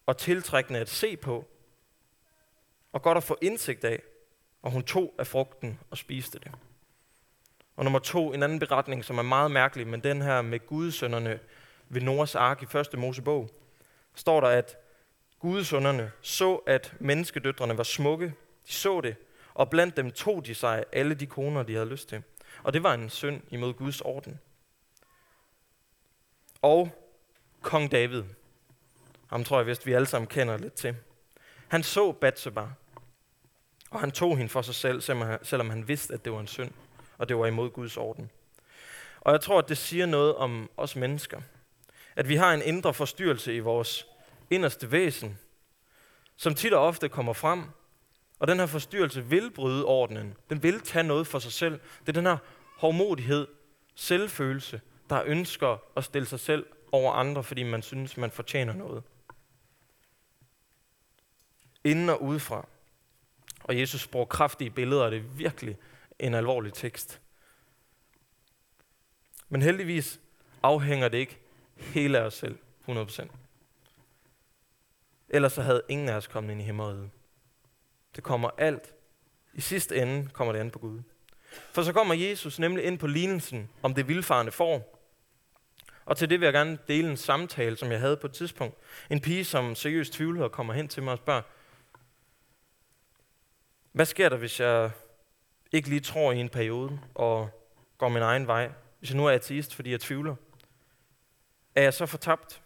og 0.06 0.16
tiltrækkende 0.16 0.80
at 0.80 0.88
se 0.88 1.16
på, 1.16 1.44
og 2.92 3.02
godt 3.02 3.16
at 3.16 3.24
få 3.24 3.38
indsigt 3.40 3.84
af, 3.84 4.02
og 4.62 4.70
hun 4.70 4.82
tog 4.82 5.14
af 5.18 5.26
frugten 5.26 5.78
og 5.90 5.98
spiste 5.98 6.38
det. 6.38 6.52
Og 7.76 7.84
nummer 7.84 7.98
to, 7.98 8.32
en 8.32 8.42
anden 8.42 8.58
beretning, 8.58 9.04
som 9.04 9.18
er 9.18 9.22
meget 9.22 9.50
mærkelig, 9.50 9.86
men 9.86 10.00
den 10.00 10.22
her 10.22 10.42
med 10.42 10.66
gudesønderne 10.66 11.40
ved 11.88 12.00
Noras 12.00 12.34
ark 12.34 12.62
i 12.62 12.66
første 12.66 12.96
Mosebog, 12.96 13.50
står 14.14 14.40
der, 14.40 14.48
at 14.48 14.76
gudesønderne 15.38 16.12
så, 16.20 16.54
at 16.54 16.94
menneskedøtrene 16.98 17.78
var 17.78 17.84
smukke. 17.84 18.26
De 18.66 18.72
så 18.72 19.00
det, 19.00 19.16
og 19.58 19.70
blandt 19.70 19.96
dem 19.96 20.10
tog 20.10 20.46
de 20.46 20.54
sig 20.54 20.84
alle 20.92 21.14
de 21.14 21.26
koner, 21.26 21.62
de 21.62 21.74
havde 21.74 21.88
lyst 21.88 22.08
til. 22.08 22.22
Og 22.62 22.72
det 22.72 22.82
var 22.82 22.94
en 22.94 23.10
synd 23.10 23.42
imod 23.50 23.74
Guds 23.74 24.00
orden. 24.00 24.40
Og 26.62 26.90
kong 27.62 27.92
David, 27.92 28.22
ham 29.26 29.44
tror 29.44 29.58
jeg 29.58 29.66
vist, 29.66 29.86
vi 29.86 29.92
alle 29.92 30.06
sammen 30.06 30.26
kender 30.26 30.58
lidt 30.58 30.74
til. 30.74 30.96
Han 31.68 31.82
så 31.82 32.12
Bathsheba, 32.12 32.66
og 33.90 34.00
han 34.00 34.10
tog 34.10 34.36
hende 34.36 34.50
for 34.50 34.62
sig 34.62 34.74
selv, 34.74 35.00
selvom 35.42 35.70
han 35.70 35.88
vidste, 35.88 36.14
at 36.14 36.24
det 36.24 36.32
var 36.32 36.40
en 36.40 36.46
synd, 36.46 36.70
og 37.18 37.28
det 37.28 37.38
var 37.38 37.46
imod 37.46 37.70
Guds 37.70 37.96
orden. 37.96 38.30
Og 39.20 39.32
jeg 39.32 39.40
tror, 39.40 39.58
at 39.58 39.68
det 39.68 39.78
siger 39.78 40.06
noget 40.06 40.34
om 40.34 40.70
os 40.76 40.96
mennesker. 40.96 41.40
At 42.16 42.28
vi 42.28 42.36
har 42.36 42.54
en 42.54 42.62
indre 42.62 42.94
forstyrrelse 42.94 43.54
i 43.54 43.58
vores 43.58 44.06
inderste 44.50 44.92
væsen, 44.92 45.38
som 46.36 46.54
tit 46.54 46.72
og 46.72 46.86
ofte 46.86 47.08
kommer 47.08 47.32
frem, 47.32 47.64
og 48.38 48.48
den 48.48 48.58
her 48.58 48.66
forstyrrelse 48.66 49.24
vil 49.24 49.50
bryde 49.50 49.84
ordenen. 49.84 50.36
Den 50.50 50.62
vil 50.62 50.80
tage 50.80 51.02
noget 51.02 51.26
for 51.26 51.38
sig 51.38 51.52
selv. 51.52 51.80
Det 52.00 52.08
er 52.08 52.12
den 52.12 52.26
her 52.26 52.36
hårdmodighed, 52.76 53.46
selvfølelse, 53.94 54.80
der 55.10 55.22
ønsker 55.26 55.82
at 55.96 56.04
stille 56.04 56.26
sig 56.26 56.40
selv 56.40 56.66
over 56.92 57.12
andre, 57.12 57.44
fordi 57.44 57.62
man 57.62 57.82
synes, 57.82 58.16
man 58.16 58.30
fortjener 58.30 58.72
noget. 58.72 59.02
Inden 61.84 62.08
og 62.08 62.22
udefra. 62.22 62.68
Og 63.64 63.78
Jesus 63.78 64.06
bruger 64.06 64.26
kraftige 64.26 64.70
billeder, 64.70 65.02
og 65.02 65.10
det 65.10 65.18
er 65.18 65.22
virkelig 65.22 65.76
en 66.18 66.34
alvorlig 66.34 66.72
tekst. 66.72 67.20
Men 69.48 69.62
heldigvis 69.62 70.20
afhænger 70.62 71.08
det 71.08 71.18
ikke 71.18 71.38
hele 71.76 72.18
af 72.18 72.22
os 72.22 72.34
selv, 72.34 72.58
100%. 72.88 73.28
Ellers 75.28 75.52
så 75.52 75.62
havde 75.62 75.82
ingen 75.88 76.08
af 76.08 76.14
os 76.14 76.26
kommet 76.26 76.52
ind 76.52 76.60
i 76.60 76.64
himmeriget. 76.64 77.10
Det 78.16 78.24
kommer 78.24 78.50
alt. 78.58 78.94
I 79.54 79.60
sidste 79.60 79.96
ende 79.96 80.28
kommer 80.32 80.52
det 80.52 80.60
an 80.60 80.70
på 80.70 80.78
Gud. 80.78 81.02
For 81.72 81.82
så 81.82 81.92
kommer 81.92 82.14
Jesus 82.14 82.58
nemlig 82.58 82.84
ind 82.84 82.98
på 82.98 83.06
lignelsen 83.06 83.70
om 83.82 83.94
det 83.94 84.08
vildfarende 84.08 84.52
får. 84.52 84.98
Og 86.04 86.16
til 86.16 86.30
det 86.30 86.40
vil 86.40 86.46
jeg 86.46 86.52
gerne 86.52 86.78
dele 86.88 87.10
en 87.10 87.16
samtale, 87.16 87.76
som 87.76 87.90
jeg 87.90 88.00
havde 88.00 88.16
på 88.16 88.26
et 88.26 88.32
tidspunkt. 88.32 88.76
En 89.10 89.20
pige, 89.20 89.44
som 89.44 89.74
seriøst 89.74 90.12
tvivlede 90.12 90.44
og 90.44 90.52
kommer 90.52 90.74
hen 90.74 90.88
til 90.88 91.02
mig 91.02 91.12
og 91.12 91.18
spørger, 91.18 91.42
hvad 93.92 94.06
sker 94.06 94.28
der, 94.28 94.36
hvis 94.36 94.60
jeg 94.60 94.90
ikke 95.72 95.88
lige 95.88 96.00
tror 96.00 96.32
i 96.32 96.38
en 96.38 96.48
periode 96.48 97.00
og 97.14 97.50
går 97.98 98.08
min 98.08 98.22
egen 98.22 98.46
vej? 98.46 98.70
Hvis 98.98 99.10
jeg 99.10 99.16
nu 99.16 99.26
er 99.26 99.30
ateist, 99.30 99.74
fordi 99.74 99.90
jeg 99.90 100.00
tvivler? 100.00 100.34
Er 101.74 101.82
jeg 101.82 101.94
så 101.94 102.06
fortabt? 102.06 102.62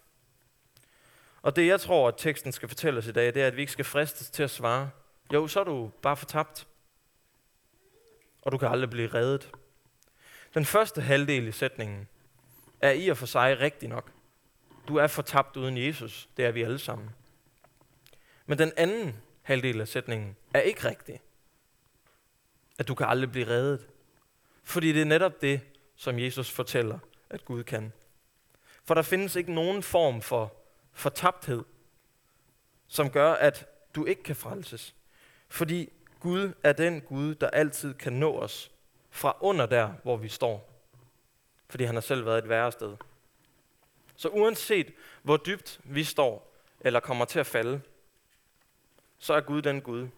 Og 1.42 1.56
det 1.56 1.66
jeg 1.66 1.80
tror, 1.80 2.08
at 2.08 2.14
teksten 2.18 2.52
skal 2.52 2.68
fortælle 2.68 2.98
os 2.98 3.06
i 3.06 3.12
dag, 3.12 3.34
det 3.34 3.42
er, 3.42 3.46
at 3.46 3.56
vi 3.56 3.60
ikke 3.60 3.72
skal 3.72 3.84
fristes 3.84 4.30
til 4.30 4.42
at 4.42 4.50
svare. 4.50 4.90
Jo, 5.32 5.46
så 5.46 5.60
er 5.60 5.64
du 5.64 5.90
bare 6.02 6.16
fortabt. 6.16 6.66
Og 8.42 8.52
du 8.52 8.58
kan 8.58 8.68
aldrig 8.68 8.90
blive 8.90 9.08
reddet. 9.08 9.50
Den 10.54 10.64
første 10.64 11.00
halvdel 11.00 11.48
i 11.48 11.52
sætningen 11.52 12.08
er 12.80 12.90
i 12.90 13.08
og 13.08 13.16
for 13.16 13.26
sig 13.26 13.58
rigtig 13.60 13.88
nok. 13.88 14.12
Du 14.88 14.96
er 14.96 15.06
fortabt 15.06 15.56
uden 15.56 15.78
Jesus. 15.78 16.28
Det 16.36 16.44
er 16.44 16.50
vi 16.50 16.62
alle 16.62 16.78
sammen. 16.78 17.10
Men 18.46 18.58
den 18.58 18.72
anden 18.76 19.16
halvdel 19.42 19.80
af 19.80 19.88
sætningen 19.88 20.36
er 20.54 20.60
ikke 20.60 20.88
rigtig. 20.88 21.20
At 22.78 22.88
du 22.88 22.94
kan 22.94 23.06
aldrig 23.06 23.32
blive 23.32 23.46
reddet. 23.46 23.88
Fordi 24.62 24.92
det 24.92 25.00
er 25.00 25.06
netop 25.06 25.42
det, 25.42 25.60
som 25.96 26.18
Jesus 26.18 26.50
fortæller, 26.50 26.98
at 27.30 27.44
Gud 27.44 27.64
kan. 27.64 27.92
For 28.84 28.94
der 28.94 29.02
findes 29.02 29.36
ikke 29.36 29.52
nogen 29.52 29.82
form 29.82 30.22
for 30.22 30.56
fortabthed, 30.92 31.64
som 32.86 33.10
gør, 33.10 33.32
at 33.32 33.66
du 33.94 34.04
ikke 34.04 34.22
kan 34.22 34.36
frelses. 34.36 34.94
Fordi 35.52 35.92
Gud 36.20 36.52
er 36.62 36.72
den 36.72 37.00
Gud, 37.00 37.34
der 37.34 37.50
altid 37.50 37.94
kan 37.94 38.12
nå 38.12 38.38
os 38.38 38.70
fra 39.10 39.36
under 39.40 39.66
der, 39.66 39.92
hvor 40.02 40.16
vi 40.16 40.28
står. 40.28 40.70
Fordi 41.68 41.84
han 41.84 41.94
har 41.94 42.00
selv 42.00 42.26
været 42.26 42.38
et 42.38 42.48
værre 42.48 42.72
sted. 42.72 42.96
Så 44.16 44.28
uanset 44.28 44.92
hvor 45.22 45.36
dybt 45.36 45.80
vi 45.84 46.04
står, 46.04 46.54
eller 46.80 47.00
kommer 47.00 47.24
til 47.24 47.38
at 47.38 47.46
falde, 47.46 47.80
så 49.18 49.34
er 49.34 49.40
Gud 49.40 49.62
den 49.62 49.80
Gud, 49.80 50.08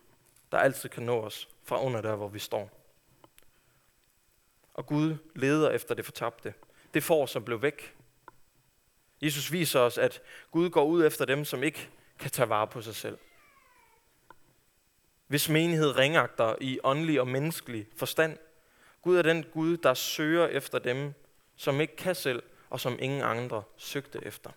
der 0.53 0.59
altid 0.59 0.89
kan 0.89 1.03
nå 1.03 1.21
os 1.21 1.49
fra 1.63 1.83
under 1.85 2.01
der, 2.01 2.17
hvor 2.17 2.29
vi 2.29 2.39
står. 2.39 2.71
Og 4.75 4.87
Gud 4.87 5.17
leder 5.35 5.71
efter 5.71 5.95
det 5.95 6.05
fortabte. 6.05 6.55
Det 6.95 7.03
får, 7.03 7.27
som 7.27 7.45
blev 7.45 7.63
væk. 7.63 7.97
Jesus 9.23 9.53
viser 9.53 9.81
os, 9.81 9.99
at 9.99 10.23
Gud 10.51 10.71
går 10.71 10.85
ud 10.85 11.07
efter 11.07 11.25
dem, 11.25 11.45
som 11.45 11.63
ikke 11.63 11.91
kan 12.19 12.31
tage 12.31 12.49
vare 12.49 12.67
på 12.67 12.83
sig 12.83 12.95
selv. 12.95 13.19
Hvis 15.35 15.49
menighed 15.49 15.97
ringagter 15.97 16.55
i 16.61 16.81
åndelig 16.85 17.21
og 17.21 17.29
menneskelig 17.29 17.87
forstand. 17.97 18.39
Gud 19.03 19.17
er 19.17 19.23
den 19.23 19.45
Gud, 19.53 19.77
der 19.77 19.95
søger 19.95 20.47
efter 20.47 20.79
dem, 20.79 21.15
som 21.57 21.81
ikke 21.81 21.97
kan 21.97 22.15
selv, 22.15 22.43
og 22.71 22.81
som 22.81 22.99
ingen 23.01 23.23
andre 23.23 23.63
søgte 23.77 24.21
efter. 24.23 24.51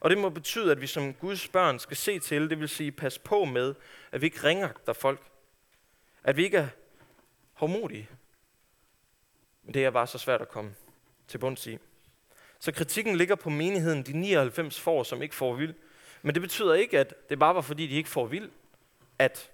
Og 0.00 0.10
det 0.10 0.18
må 0.18 0.28
betyde, 0.28 0.72
at 0.72 0.80
vi 0.80 0.86
som 0.86 1.14
Guds 1.14 1.48
børn 1.48 1.78
skal 1.78 1.96
se 1.96 2.18
til, 2.18 2.50
det 2.50 2.60
vil 2.60 2.68
sige 2.68 2.92
pas 2.92 3.18
på 3.18 3.44
med, 3.44 3.74
at 4.12 4.20
vi 4.20 4.26
ikke 4.26 4.44
ringagter 4.44 4.92
folk. 4.92 5.20
At 6.24 6.36
vi 6.36 6.44
ikke 6.44 6.58
er 6.58 6.68
hårdmodige. 7.52 8.08
Men 9.62 9.74
det 9.74 9.84
er 9.84 9.90
bare 9.90 10.06
så 10.06 10.18
svært 10.18 10.42
at 10.42 10.48
komme 10.48 10.74
til 11.28 11.38
bunds 11.38 11.66
i. 11.66 11.78
Så 12.58 12.72
kritikken 12.72 13.16
ligger 13.16 13.34
på 13.34 13.50
menigheden, 13.50 14.02
de 14.02 14.12
99 14.12 14.80
får, 14.80 15.02
som 15.02 15.22
ikke 15.22 15.34
får 15.34 15.54
vild. 15.54 15.74
Men 16.22 16.34
det 16.34 16.42
betyder 16.42 16.74
ikke, 16.74 16.98
at 16.98 17.14
det 17.30 17.38
bare 17.38 17.54
var 17.54 17.60
fordi, 17.60 17.86
de 17.86 17.94
ikke 17.94 18.08
får 18.08 18.26
vild, 18.26 18.50
at, 19.18 19.50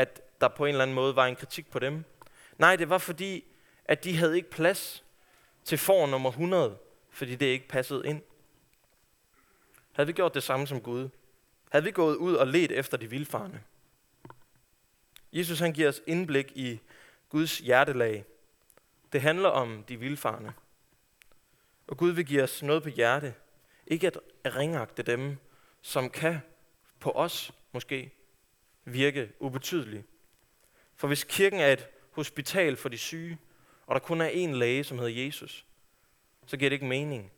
at 0.00 0.22
der 0.40 0.48
på 0.48 0.64
en 0.64 0.68
eller 0.68 0.82
anden 0.82 0.94
måde 0.94 1.16
var 1.16 1.26
en 1.26 1.36
kritik 1.36 1.70
på 1.70 1.78
dem. 1.78 2.04
Nej, 2.58 2.76
det 2.76 2.88
var 2.88 2.98
fordi, 2.98 3.44
at 3.84 4.04
de 4.04 4.16
havde 4.16 4.36
ikke 4.36 4.50
plads 4.50 5.04
til 5.64 5.78
for 5.78 6.06
nummer 6.06 6.30
100, 6.30 6.78
fordi 7.10 7.34
det 7.34 7.46
ikke 7.46 7.68
passede 7.68 8.06
ind. 8.06 8.22
Havde 9.92 10.06
vi 10.06 10.12
gjort 10.12 10.34
det 10.34 10.42
samme 10.42 10.66
som 10.66 10.80
Gud? 10.80 11.08
Havde 11.70 11.84
vi 11.84 11.90
gået 11.90 12.16
ud 12.16 12.34
og 12.34 12.46
let 12.46 12.72
efter 12.72 12.96
de 12.96 13.10
vilfarne? 13.10 13.62
Jesus 15.32 15.58
han 15.58 15.72
giver 15.72 15.88
os 15.88 16.02
indblik 16.06 16.52
i 16.54 16.80
Guds 17.28 17.58
hjertelag. 17.58 18.24
Det 19.12 19.20
handler 19.20 19.48
om 19.48 19.84
de 19.88 19.96
vilfarne. 19.96 20.54
Og 21.86 21.96
Gud 21.96 22.10
vil 22.10 22.26
give 22.26 22.42
os 22.42 22.62
noget 22.62 22.82
på 22.82 22.88
hjerte. 22.88 23.34
Ikke 23.86 24.06
at 24.06 24.18
ringagte 24.56 25.02
dem, 25.02 25.36
som 25.82 26.10
kan 26.10 26.40
på 27.00 27.10
os 27.10 27.52
måske 27.72 28.12
virke 28.92 29.32
ubetydelig. 29.38 30.04
For 30.94 31.08
hvis 31.08 31.24
kirken 31.24 31.60
er 31.60 31.72
et 31.72 31.88
hospital 32.10 32.76
for 32.76 32.88
de 32.88 32.98
syge, 32.98 33.38
og 33.86 33.94
der 33.94 34.00
kun 34.00 34.20
er 34.20 34.30
én 34.30 34.56
læge, 34.56 34.84
som 34.84 34.98
hedder 34.98 35.24
Jesus, 35.24 35.66
så 36.46 36.56
giver 36.56 36.68
det 36.68 36.74
ikke 36.74 36.86
mening 36.86 37.32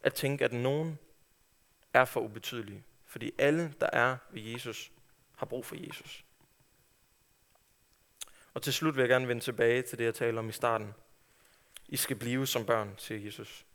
at 0.00 0.14
tænke, 0.14 0.44
at 0.44 0.52
nogen 0.52 0.98
er 1.94 2.04
for 2.04 2.20
ubetydelige. 2.20 2.84
Fordi 3.04 3.32
alle, 3.38 3.74
der 3.80 3.88
er 3.92 4.16
ved 4.30 4.42
Jesus, 4.42 4.92
har 5.36 5.46
brug 5.46 5.64
for 5.64 5.76
Jesus. 5.86 6.24
Og 8.54 8.62
til 8.62 8.72
slut 8.72 8.96
vil 8.96 9.02
jeg 9.02 9.08
gerne 9.08 9.28
vende 9.28 9.42
tilbage 9.42 9.82
til 9.82 9.98
det, 9.98 10.04
jeg 10.04 10.14
talte 10.14 10.38
om 10.38 10.48
i 10.48 10.52
starten. 10.52 10.94
I 11.88 11.96
skal 11.96 12.16
blive 12.16 12.46
som 12.46 12.66
børn, 12.66 12.94
siger 12.96 13.20
Jesus. 13.20 13.66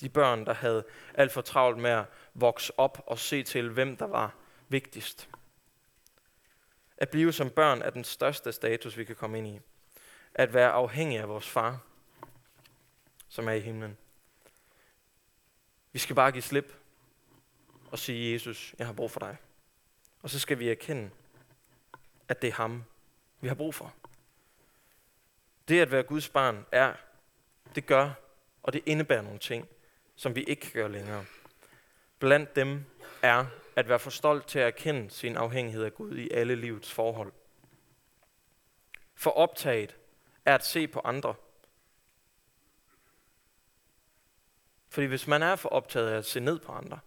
De 0.00 0.08
børn, 0.08 0.46
der 0.46 0.54
havde 0.54 0.84
alt 1.14 1.32
for 1.32 1.40
travlt 1.40 1.78
med 1.78 1.90
at 1.90 2.04
vokse 2.34 2.78
op 2.78 3.02
og 3.06 3.18
se 3.18 3.42
til, 3.42 3.70
hvem 3.70 3.96
der 3.96 4.06
var 4.06 4.34
vigtigst. 4.68 5.28
At 6.96 7.08
blive 7.08 7.32
som 7.32 7.50
børn 7.50 7.82
er 7.82 7.90
den 7.90 8.04
største 8.04 8.52
status, 8.52 8.96
vi 8.96 9.04
kan 9.04 9.16
komme 9.16 9.38
ind 9.38 9.46
i. 9.46 9.60
At 10.34 10.54
være 10.54 10.70
afhængig 10.70 11.18
af 11.18 11.28
vores 11.28 11.48
far, 11.48 11.80
som 13.28 13.48
er 13.48 13.52
i 13.52 13.60
himlen. 13.60 13.96
Vi 15.92 15.98
skal 15.98 16.16
bare 16.16 16.32
give 16.32 16.42
slip 16.42 16.74
og 17.90 17.98
sige, 17.98 18.32
Jesus, 18.32 18.74
jeg 18.78 18.86
har 18.86 18.94
brug 18.94 19.10
for 19.10 19.20
dig. 19.20 19.36
Og 20.22 20.30
så 20.30 20.38
skal 20.38 20.58
vi 20.58 20.68
erkende, 20.68 21.10
at 22.28 22.42
det 22.42 22.48
er 22.48 22.54
ham, 22.54 22.84
vi 23.40 23.48
har 23.48 23.54
brug 23.54 23.74
for. 23.74 23.94
Det 25.68 25.80
at 25.80 25.90
være 25.90 26.02
Guds 26.02 26.28
barn 26.28 26.66
er, 26.72 26.94
det 27.74 27.86
gør, 27.86 28.10
og 28.62 28.72
det 28.72 28.82
indebærer 28.86 29.22
nogle 29.22 29.38
ting, 29.38 29.68
som 30.16 30.34
vi 30.36 30.42
ikke 30.42 30.62
kan 30.62 30.72
gøre 30.72 30.92
længere. 30.92 31.24
Blandt 32.18 32.56
dem 32.56 32.84
er 33.22 33.46
at 33.76 33.88
være 33.88 33.98
for 33.98 34.10
stolt 34.10 34.46
til 34.46 34.58
at 34.58 34.66
erkende 34.66 35.10
sin 35.10 35.36
afhængighed 35.36 35.84
af 35.84 35.94
Gud 35.94 36.16
i 36.16 36.30
alle 36.30 36.54
livets 36.54 36.92
forhold. 36.92 37.32
For 39.14 39.30
optaget 39.30 39.96
er 40.44 40.54
at 40.54 40.64
se 40.64 40.88
på 40.88 41.00
andre. 41.04 41.34
Fordi 44.88 45.06
hvis 45.06 45.26
man 45.26 45.42
er 45.42 45.56
for 45.56 45.68
optaget 45.68 46.10
af 46.10 46.16
at 46.16 46.26
se 46.26 46.40
ned 46.40 46.58
på 46.58 46.72
andre, 46.72 46.98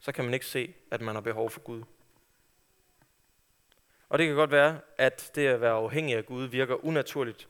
så 0.00 0.12
kan 0.12 0.24
man 0.24 0.34
ikke 0.34 0.46
se, 0.46 0.74
at 0.90 1.00
man 1.00 1.14
har 1.14 1.22
behov 1.22 1.50
for 1.50 1.60
Gud. 1.60 1.82
Og 4.08 4.18
det 4.18 4.26
kan 4.26 4.36
godt 4.36 4.50
være, 4.50 4.80
at 4.98 5.30
det 5.34 5.46
at 5.46 5.60
være 5.60 5.72
afhængig 5.72 6.16
af 6.16 6.26
Gud 6.26 6.44
virker 6.44 6.84
unaturligt, 6.84 7.48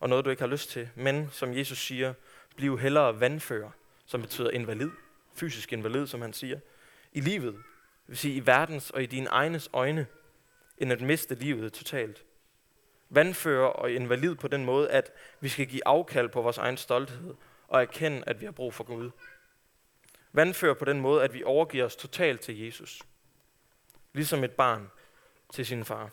og 0.00 0.08
noget 0.08 0.24
du 0.24 0.30
ikke 0.30 0.42
har 0.42 0.48
lyst 0.48 0.70
til. 0.70 0.88
Men 0.94 1.28
som 1.30 1.56
Jesus 1.56 1.78
siger, 1.78 2.14
bliv 2.56 2.78
hellere 2.78 3.20
vandfører, 3.20 3.70
som 4.06 4.20
betyder 4.20 4.50
invalid, 4.50 4.90
fysisk 5.34 5.72
invalid, 5.72 6.06
som 6.06 6.20
han 6.20 6.32
siger, 6.32 6.60
i 7.12 7.20
livet, 7.20 7.62
det 8.02 8.08
vil 8.08 8.16
sige 8.16 8.34
i 8.34 8.46
verdens 8.46 8.90
og 8.90 9.02
i 9.02 9.06
dine 9.06 9.28
egnes 9.28 9.70
øjne, 9.72 10.06
end 10.78 10.92
at 10.92 11.00
miste 11.00 11.34
livet 11.34 11.72
totalt. 11.72 12.24
Vandfører 13.08 13.68
og 13.68 13.90
invalid 13.90 14.34
på 14.34 14.48
den 14.48 14.64
måde, 14.64 14.90
at 14.90 15.12
vi 15.40 15.48
skal 15.48 15.66
give 15.66 15.86
afkald 15.86 16.28
på 16.28 16.42
vores 16.42 16.58
egen 16.58 16.76
stolthed 16.76 17.34
og 17.68 17.82
erkende, 17.82 18.22
at 18.26 18.40
vi 18.40 18.44
har 18.44 18.52
brug 18.52 18.74
for 18.74 18.84
Gud. 18.84 19.10
Vandfører 20.32 20.74
på 20.74 20.84
den 20.84 21.00
måde, 21.00 21.24
at 21.24 21.34
vi 21.34 21.44
overgiver 21.44 21.84
os 21.84 21.96
totalt 21.96 22.40
til 22.40 22.58
Jesus. 22.58 23.02
Ligesom 24.12 24.44
et 24.44 24.52
barn 24.52 24.90
til 25.52 25.66
sin 25.66 25.84
far. 25.84 26.10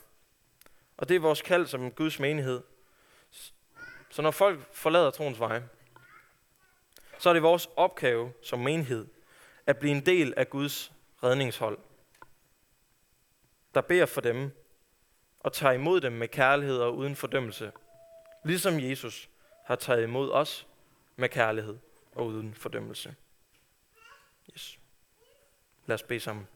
Og 0.97 1.09
det 1.09 1.15
er 1.15 1.19
vores 1.19 1.41
kald 1.41 1.67
som 1.67 1.91
Guds 1.91 2.19
menighed. 2.19 2.61
Så 4.09 4.21
når 4.21 4.31
folk 4.31 4.73
forlader 4.73 5.11
troens 5.11 5.39
vej, 5.39 5.61
så 7.19 7.29
er 7.29 7.33
det 7.33 7.43
vores 7.43 7.69
opgave 7.75 8.33
som 8.43 8.59
menighed 8.59 9.07
at 9.65 9.77
blive 9.77 9.91
en 9.91 10.05
del 10.05 10.33
af 10.37 10.49
Guds 10.49 10.91
redningshold, 11.23 11.77
der 13.73 13.81
beder 13.81 14.05
for 14.05 14.21
dem 14.21 14.51
og 15.39 15.53
tager 15.53 15.73
imod 15.73 16.01
dem 16.01 16.11
med 16.13 16.27
kærlighed 16.27 16.77
og 16.77 16.95
uden 16.97 17.15
fordømmelse, 17.15 17.71
ligesom 18.45 18.79
Jesus 18.79 19.29
har 19.65 19.75
taget 19.75 20.03
imod 20.03 20.31
os 20.31 20.67
med 21.15 21.29
kærlighed 21.29 21.77
og 22.15 22.25
uden 22.25 22.53
fordømmelse. 22.53 23.15
Yes. 24.53 24.79
Lad 25.85 25.93
os 25.93 26.03
bede 26.03 26.19
sammen. 26.19 26.47